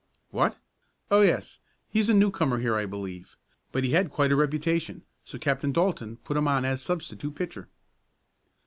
"What? 0.31 0.57
Oh, 1.11 1.21
yes; 1.21 1.59
he's 1.87 2.09
a 2.09 2.15
newcomer 2.15 2.57
here 2.57 2.73
I 2.73 2.87
believe, 2.87 3.37
but 3.71 3.83
he 3.83 3.91
had 3.91 4.09
quite 4.09 4.31
a 4.31 4.35
reputation, 4.35 5.03
so 5.23 5.37
Captain 5.37 5.71
Dalton 5.71 6.17
put 6.23 6.37
him 6.37 6.47
on 6.47 6.65
as 6.65 6.81
substitute 6.81 7.35
pitcher." 7.35 7.69